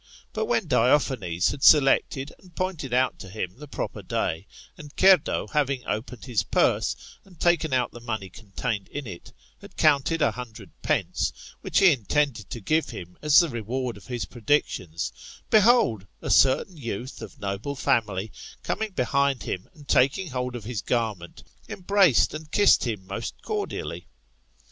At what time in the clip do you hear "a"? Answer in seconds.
10.23-10.31, 16.19-16.31, 17.37-17.39